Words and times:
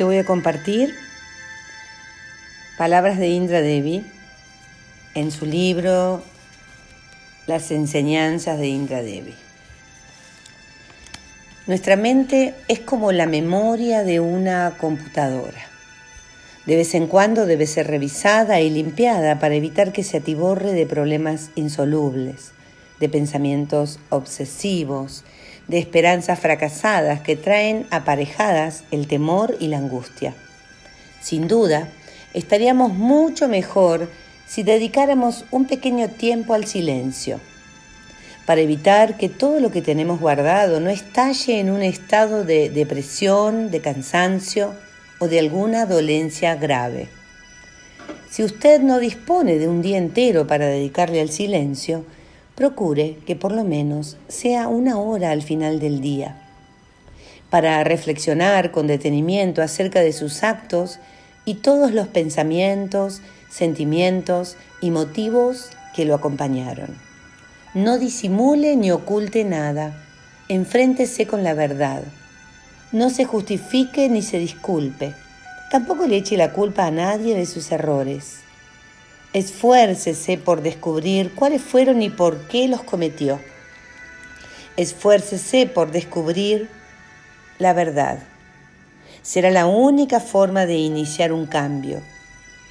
te 0.00 0.04
voy 0.04 0.16
a 0.16 0.24
compartir 0.24 0.94
palabras 2.78 3.18
de 3.18 3.28
Indra 3.28 3.60
Devi 3.60 4.02
en 5.14 5.30
su 5.30 5.44
libro 5.44 6.22
Las 7.46 7.70
enseñanzas 7.70 8.58
de 8.58 8.68
Indra 8.68 9.02
Devi. 9.02 9.34
Nuestra 11.66 11.96
mente 11.96 12.54
es 12.66 12.80
como 12.80 13.12
la 13.12 13.26
memoria 13.26 14.02
de 14.02 14.20
una 14.20 14.78
computadora. 14.80 15.68
De 16.64 16.76
vez 16.76 16.94
en 16.94 17.06
cuando 17.06 17.44
debe 17.44 17.66
ser 17.66 17.86
revisada 17.86 18.62
y 18.62 18.70
limpiada 18.70 19.38
para 19.38 19.54
evitar 19.54 19.92
que 19.92 20.02
se 20.02 20.16
atiborre 20.16 20.72
de 20.72 20.86
problemas 20.86 21.50
insolubles, 21.56 22.52
de 23.00 23.10
pensamientos 23.10 23.98
obsesivos, 24.08 25.24
de 25.70 25.78
esperanzas 25.78 26.40
fracasadas 26.40 27.20
que 27.20 27.36
traen 27.36 27.86
aparejadas 27.90 28.82
el 28.90 29.06
temor 29.06 29.56
y 29.60 29.68
la 29.68 29.78
angustia. 29.78 30.34
Sin 31.22 31.46
duda, 31.46 31.88
estaríamos 32.34 32.92
mucho 32.92 33.46
mejor 33.46 34.10
si 34.46 34.64
dedicáramos 34.64 35.44
un 35.52 35.66
pequeño 35.66 36.08
tiempo 36.08 36.54
al 36.54 36.66
silencio, 36.66 37.38
para 38.46 38.62
evitar 38.62 39.16
que 39.16 39.28
todo 39.28 39.60
lo 39.60 39.70
que 39.70 39.80
tenemos 39.80 40.18
guardado 40.18 40.80
no 40.80 40.90
estalle 40.90 41.60
en 41.60 41.70
un 41.70 41.82
estado 41.82 42.44
de 42.44 42.68
depresión, 42.68 43.70
de 43.70 43.80
cansancio 43.80 44.74
o 45.20 45.28
de 45.28 45.38
alguna 45.38 45.86
dolencia 45.86 46.56
grave. 46.56 47.08
Si 48.28 48.42
usted 48.42 48.80
no 48.80 48.98
dispone 48.98 49.58
de 49.58 49.68
un 49.68 49.82
día 49.82 49.98
entero 49.98 50.48
para 50.48 50.66
dedicarle 50.66 51.20
al 51.20 51.30
silencio, 51.30 52.04
procure 52.60 53.16
que 53.24 53.36
por 53.36 53.52
lo 53.52 53.64
menos 53.64 54.18
sea 54.28 54.68
una 54.68 54.98
hora 54.98 55.30
al 55.30 55.40
final 55.40 55.80
del 55.80 56.02
día, 56.02 56.36
para 57.48 57.82
reflexionar 57.84 58.70
con 58.70 58.86
detenimiento 58.86 59.62
acerca 59.62 60.00
de 60.00 60.12
sus 60.12 60.42
actos 60.42 60.98
y 61.46 61.54
todos 61.54 61.92
los 61.92 62.06
pensamientos, 62.08 63.22
sentimientos 63.48 64.58
y 64.82 64.90
motivos 64.90 65.70
que 65.96 66.04
lo 66.04 66.14
acompañaron. 66.14 66.98
No 67.72 67.98
disimule 67.98 68.76
ni 68.76 68.90
oculte 68.90 69.42
nada, 69.44 69.98
enfréntese 70.50 71.26
con 71.26 71.42
la 71.42 71.54
verdad. 71.54 72.02
No 72.92 73.08
se 73.08 73.24
justifique 73.24 74.10
ni 74.10 74.20
se 74.20 74.38
disculpe. 74.38 75.14
Tampoco 75.70 76.06
le 76.06 76.18
eche 76.18 76.36
la 76.36 76.52
culpa 76.52 76.84
a 76.84 76.90
nadie 76.90 77.34
de 77.34 77.46
sus 77.46 77.72
errores. 77.72 78.40
Esfuércese 79.32 80.38
por 80.38 80.60
descubrir 80.60 81.32
cuáles 81.36 81.62
fueron 81.62 82.02
y 82.02 82.10
por 82.10 82.48
qué 82.48 82.66
los 82.66 82.82
cometió. 82.82 83.38
Esfuércese 84.76 85.66
por 85.66 85.92
descubrir 85.92 86.68
la 87.60 87.72
verdad. 87.72 88.18
Será 89.22 89.52
la 89.52 89.66
única 89.66 90.18
forma 90.18 90.66
de 90.66 90.78
iniciar 90.78 91.32
un 91.32 91.46
cambio. 91.46 92.00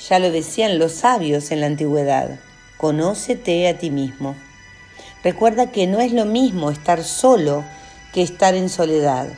Ya 0.09 0.19
lo 0.19 0.31
decían 0.31 0.79
los 0.79 0.91
sabios 0.91 1.51
en 1.51 1.61
la 1.61 1.67
antigüedad. 1.67 2.39
Conócete 2.77 3.69
a 3.69 3.77
ti 3.77 3.89
mismo. 3.89 4.35
Recuerda 5.23 5.71
que 5.71 5.87
no 5.87 6.01
es 6.01 6.11
lo 6.11 6.25
mismo 6.25 6.71
estar 6.71 7.05
solo 7.05 7.63
que 8.13 8.21
estar 8.21 8.53
en 8.55 8.67
soledad. 8.67 9.29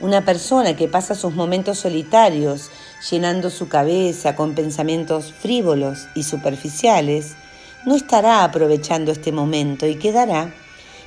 Una 0.00 0.24
persona 0.24 0.76
que 0.76 0.86
pasa 0.86 1.16
sus 1.16 1.34
momentos 1.34 1.78
solitarios 1.78 2.70
llenando 3.10 3.50
su 3.50 3.68
cabeza 3.68 4.36
con 4.36 4.54
pensamientos 4.54 5.32
frívolos 5.32 6.06
y 6.14 6.22
superficiales, 6.22 7.34
no 7.84 7.96
estará 7.96 8.44
aprovechando 8.44 9.10
este 9.10 9.32
momento 9.32 9.88
y 9.88 9.96
quedará 9.96 10.54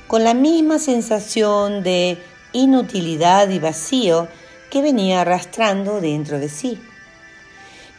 con 0.08 0.24
la 0.24 0.34
misma 0.34 0.78
sensación 0.78 1.82
de 1.82 2.18
inutilidad 2.52 3.48
y 3.48 3.58
vacío 3.58 4.28
que 4.70 4.82
venía 4.82 5.22
arrastrando 5.22 6.02
dentro 6.02 6.38
de 6.38 6.50
sí. 6.50 6.78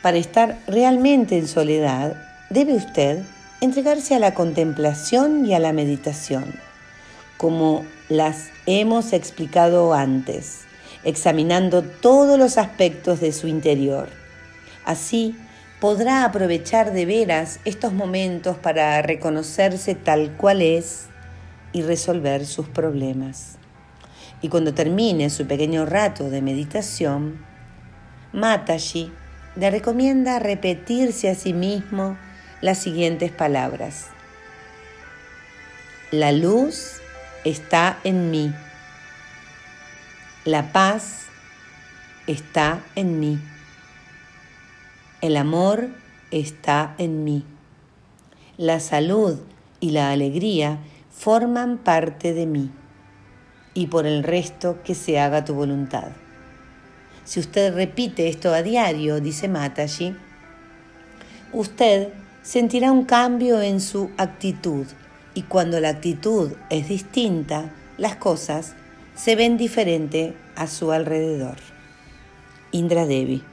Para 0.04 0.18
estar 0.18 0.60
realmente 0.68 1.40
en 1.40 1.48
soledad, 1.48 2.16
debe 2.52 2.76
usted 2.76 3.24
entregarse 3.62 4.14
a 4.14 4.20
la 4.20 4.36
contemplación 4.36 5.44
y 5.44 5.56
a 5.56 5.60
la 5.60 5.74
meditación, 5.74 6.54
como 7.38 7.84
las 8.10 8.50
hemos 8.68 9.12
explicado 9.12 9.96
antes 9.96 10.68
examinando 11.04 11.82
todos 11.82 12.38
los 12.38 12.58
aspectos 12.58 13.20
de 13.20 13.32
su 13.32 13.48
interior. 13.48 14.10
Así 14.86 15.36
podrá 15.80 16.26
aprovechar 16.26 16.94
de 16.94 17.06
veras 17.06 17.60
estos 17.66 17.94
momentos 17.94 18.58
para 18.58 19.02
reconocerse 19.02 19.96
tal 19.96 20.32
cual 20.38 20.62
es 20.62 21.08
y 21.74 21.82
resolver 21.82 22.46
sus 22.46 22.68
problemas. 22.68 23.58
Y 24.42 24.50
cuando 24.50 24.74
termine 24.74 25.30
su 25.30 25.48
pequeño 25.48 25.86
rato 25.86 26.30
de 26.30 26.42
meditación, 26.42 27.46
Mataji 28.32 29.12
le 29.56 29.72
recomienda 29.72 30.40
repetirse 30.40 31.30
a 31.30 31.36
sí 31.36 31.54
mismo 31.54 32.18
las 32.62 32.78
siguientes 32.80 33.32
palabras. 33.32 34.08
La 36.12 36.32
luz 36.32 37.02
está 37.44 38.00
en 38.04 38.32
mí. 38.32 38.54
La 40.46 40.74
paz 40.74 41.28
está 42.28 42.84
en 42.96 43.22
mí. 43.22 43.40
El 45.22 45.38
amor 45.38 45.88
está 46.32 46.96
en 46.98 47.24
mí. 47.24 47.46
La 48.58 48.82
salud 48.82 49.40
y 49.80 49.92
la 49.92 50.12
alegría 50.12 50.80
forman 51.10 51.78
parte 51.78 52.34
de 52.34 52.46
mí. 52.46 52.72
Y 53.74 53.88
por 53.88 54.06
el 54.06 54.22
resto 54.22 54.84
que 54.84 54.96
se 54.96 55.18
haga 55.18 55.46
tu 55.46 55.54
voluntad. 55.54 56.10
Si 57.24 57.40
usted 57.40 57.74
repite 57.74 58.28
esto 58.28 58.54
a 58.54 58.64
diario, 58.64 59.22
dice 59.22 59.48
Mataji, 59.48 60.14
usted 61.54 62.10
sentirá 62.42 62.92
un 62.92 63.06
cambio 63.06 63.62
en 63.62 63.80
su 63.80 64.12
actitud 64.18 64.88
y 65.36 65.44
cuando 65.44 65.80
la 65.80 65.88
actitud 65.88 66.52
es 66.70 66.90
distinta, 66.90 67.72
las 67.98 68.18
cosas 68.18 68.76
se 69.16 69.36
ven 69.36 69.58
diferente 69.58 70.34
a 70.56 70.68
su 70.68 70.92
alrededor. 70.92 71.58
Indra 72.72 73.06
Devi 73.06 73.44